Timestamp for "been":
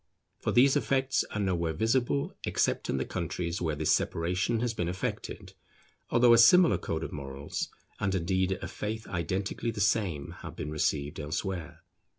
4.73-4.87, 10.55-10.71